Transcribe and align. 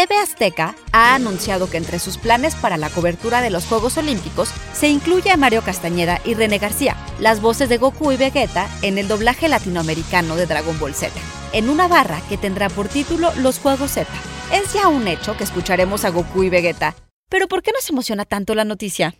TV 0.00 0.16
Azteca 0.16 0.74
ha 0.92 1.14
anunciado 1.14 1.68
que 1.68 1.76
entre 1.76 1.98
sus 1.98 2.16
planes 2.16 2.54
para 2.54 2.78
la 2.78 2.88
cobertura 2.88 3.42
de 3.42 3.50
los 3.50 3.66
Juegos 3.66 3.98
Olímpicos 3.98 4.50
se 4.72 4.88
incluye 4.88 5.30
a 5.30 5.36
Mario 5.36 5.60
Castañeda 5.60 6.22
y 6.24 6.32
René 6.32 6.56
García, 6.56 6.96
las 7.18 7.42
voces 7.42 7.68
de 7.68 7.76
Goku 7.76 8.10
y 8.10 8.16
Vegeta 8.16 8.66
en 8.80 8.96
el 8.96 9.08
doblaje 9.08 9.46
latinoamericano 9.46 10.36
de 10.36 10.46
Dragon 10.46 10.78
Ball 10.78 10.94
Z, 10.94 11.12
en 11.52 11.68
una 11.68 11.86
barra 11.86 12.22
que 12.30 12.38
tendrá 12.38 12.70
por 12.70 12.88
título 12.88 13.30
Los 13.40 13.58
Juegos 13.58 13.90
Z. 13.90 14.08
Es 14.54 14.72
ya 14.72 14.88
un 14.88 15.06
hecho 15.06 15.36
que 15.36 15.44
escucharemos 15.44 16.06
a 16.06 16.08
Goku 16.08 16.44
y 16.44 16.48
Vegeta, 16.48 16.94
pero 17.28 17.46
¿por 17.46 17.60
qué 17.60 17.70
nos 17.72 17.90
emociona 17.90 18.24
tanto 18.24 18.54
la 18.54 18.64
noticia? 18.64 19.14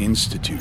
Institute. 0.00 0.58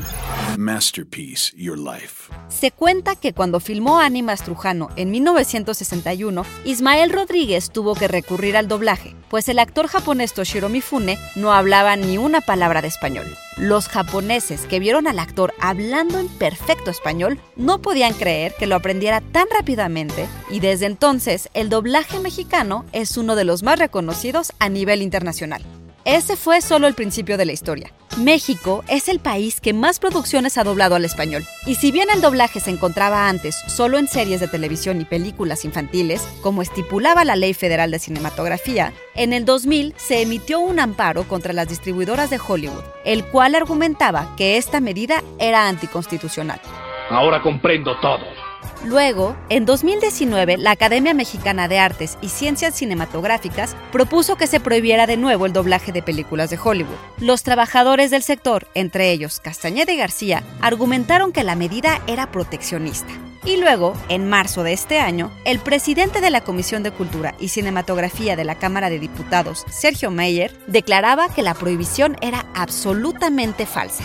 Masterpiece 0.55 1.51
Your 1.57 1.79
Life. 1.79 2.31
Se 2.47 2.69
cuenta 2.69 3.15
que 3.15 3.33
cuando 3.33 3.59
filmó 3.59 3.99
Animas 3.99 4.43
Trujano 4.43 4.89
en 4.95 5.09
1961, 5.09 6.45
Ismael 6.63 7.11
Rodríguez 7.11 7.71
tuvo 7.71 7.95
que 7.95 8.07
recurrir 8.07 8.55
al 8.55 8.67
doblaje, 8.67 9.15
pues 9.29 9.49
el 9.49 9.57
actor 9.57 9.87
japonés 9.87 10.33
Toshiro 10.33 10.69
Mifune 10.69 11.17
no 11.35 11.53
hablaba 11.53 11.95
ni 11.95 12.19
una 12.19 12.39
palabra 12.39 12.83
de 12.83 12.89
español. 12.89 13.25
Los 13.57 13.87
japoneses 13.87 14.67
que 14.67 14.79
vieron 14.79 15.07
al 15.07 15.17
actor 15.17 15.55
hablando 15.59 16.19
en 16.19 16.27
perfecto 16.27 16.91
español 16.91 17.39
no 17.55 17.81
podían 17.81 18.13
creer 18.13 18.53
que 18.59 18.67
lo 18.67 18.75
aprendiera 18.75 19.21
tan 19.21 19.47
rápidamente 19.49 20.27
y 20.51 20.59
desde 20.59 20.85
entonces 20.85 21.49
el 21.55 21.69
doblaje 21.69 22.19
mexicano 22.19 22.85
es 22.93 23.17
uno 23.17 23.35
de 23.35 23.43
los 23.43 23.63
más 23.63 23.79
reconocidos 23.79 24.53
a 24.59 24.69
nivel 24.69 25.01
internacional. 25.01 25.63
Ese 26.07 26.37
fue 26.37 26.61
solo 26.61 26.87
el 26.87 26.93
principio 26.93 27.37
de 27.37 27.43
la 27.43 27.51
historia. 27.51 27.91
México 28.17 28.85
es 28.87 29.09
el 29.09 29.19
país 29.19 29.59
que 29.59 29.73
más 29.73 29.99
producciones 29.99 30.57
ha 30.57 30.63
doblado 30.63 30.95
al 30.95 31.03
español. 31.03 31.43
Y 31.65 31.75
si 31.75 31.91
bien 31.91 32.07
el 32.09 32.21
doblaje 32.21 32.61
se 32.61 32.71
encontraba 32.71 33.27
antes 33.27 33.61
solo 33.67 33.97
en 33.97 34.07
series 34.07 34.39
de 34.39 34.47
televisión 34.47 35.01
y 35.01 35.03
películas 35.03 35.65
infantiles, 35.65 36.25
como 36.41 36.61
estipulaba 36.61 37.25
la 37.25 37.35
Ley 37.35 37.53
Federal 37.53 37.91
de 37.91 37.99
Cinematografía, 37.99 38.93
en 39.15 39.33
el 39.33 39.43
2000 39.43 39.95
se 39.97 40.21
emitió 40.21 40.61
un 40.61 40.79
amparo 40.79 41.27
contra 41.27 41.51
las 41.51 41.67
distribuidoras 41.67 42.29
de 42.29 42.39
Hollywood, 42.39 42.85
el 43.03 43.25
cual 43.25 43.55
argumentaba 43.55 44.33
que 44.37 44.55
esta 44.55 44.79
medida 44.79 45.21
era 45.39 45.67
anticonstitucional. 45.67 46.61
Ahora 47.09 47.41
comprendo 47.41 47.99
todo. 47.99 48.36
Luego, 48.83 49.35
en 49.49 49.65
2019, 49.65 50.57
la 50.57 50.71
Academia 50.71 51.13
Mexicana 51.13 51.67
de 51.67 51.79
Artes 51.79 52.17
y 52.21 52.29
Ciencias 52.29 52.75
Cinematográficas 52.75 53.75
propuso 53.91 54.35
que 54.37 54.47
se 54.47 54.59
prohibiera 54.59 55.07
de 55.07 55.17
nuevo 55.17 55.45
el 55.45 55.53
doblaje 55.53 55.91
de 55.91 56.03
películas 56.03 56.49
de 56.49 56.59
Hollywood. 56.63 56.95
Los 57.19 57.43
trabajadores 57.43 58.11
del 58.11 58.23
sector, 58.23 58.67
entre 58.75 59.11
ellos 59.11 59.39
Castañeda 59.39 59.91
y 59.91 59.97
García, 59.97 60.43
argumentaron 60.61 61.31
que 61.31 61.43
la 61.43 61.55
medida 61.55 62.01
era 62.07 62.31
proteccionista. 62.31 63.11
Y 63.45 63.57
luego, 63.57 63.93
en 64.09 64.27
marzo 64.27 64.63
de 64.63 64.73
este 64.73 64.99
año, 64.99 65.31
el 65.45 65.59
presidente 65.59 66.19
de 66.19 66.29
la 66.29 66.41
Comisión 66.41 66.83
de 66.83 66.91
Cultura 66.91 67.33
y 67.39 67.47
Cinematografía 67.47 68.35
de 68.35 68.43
la 68.43 68.55
Cámara 68.55 68.89
de 68.89 68.99
Diputados, 68.99 69.65
Sergio 69.69 70.11
Mayer, 70.11 70.53
declaraba 70.67 71.29
que 71.33 71.43
la 71.43 71.53
prohibición 71.53 72.17
era 72.21 72.45
absolutamente 72.53 73.65
falsa. 73.65 74.03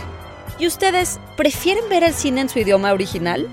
¿Y 0.59 0.69
ustedes 0.69 1.19
prefieren 1.37 1.89
ver 1.89 2.05
el 2.05 2.15
cine 2.15 2.43
en 2.43 2.49
su 2.49 2.61
idioma 2.61 2.93
original? 2.93 3.49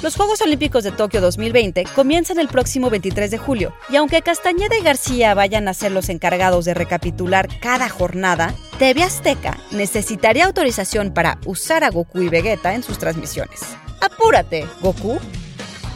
Los 0.00 0.14
Juegos 0.14 0.40
Olímpicos 0.42 0.84
de 0.84 0.92
Tokio 0.92 1.20
2020 1.20 1.84
comienzan 1.96 2.38
el 2.38 2.46
próximo 2.46 2.88
23 2.88 3.32
de 3.32 3.38
julio, 3.38 3.74
y 3.88 3.96
aunque 3.96 4.22
Castañeda 4.22 4.78
y 4.78 4.82
García 4.82 5.34
vayan 5.34 5.66
a 5.66 5.74
ser 5.74 5.90
los 5.90 6.08
encargados 6.08 6.64
de 6.64 6.74
recapitular 6.74 7.48
cada 7.60 7.88
jornada, 7.88 8.54
TV 8.78 9.02
Azteca 9.02 9.58
necesitaría 9.72 10.46
autorización 10.46 11.12
para 11.12 11.40
usar 11.46 11.82
a 11.82 11.90
Goku 11.90 12.20
y 12.20 12.28
Vegeta 12.28 12.74
en 12.74 12.84
sus 12.84 12.98
transmisiones. 12.98 13.60
¡Apúrate, 14.00 14.68
Goku! 14.80 15.18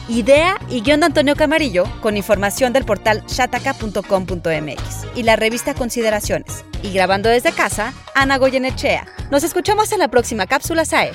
Idea 0.09 0.57
y 0.69 0.81
guion 0.81 0.99
de 0.99 1.05
Antonio 1.05 1.37
Camarillo 1.37 1.85
con 2.01 2.17
información 2.17 2.73
del 2.73 2.83
portal 2.83 3.23
shataka.com.mx 3.25 5.07
y 5.15 5.23
la 5.23 5.37
revista 5.37 5.73
Consideraciones. 5.75 6.65
Y 6.81 6.91
grabando 6.91 7.29
desde 7.29 7.53
casa, 7.53 7.93
Ana 8.13 8.37
Goyenechea. 8.37 9.07
Nos 9.31 9.45
escuchamos 9.45 9.93
en 9.93 9.99
la 9.99 10.09
próxima 10.09 10.45
cápsula 10.45 10.83
SAE. 10.83 11.13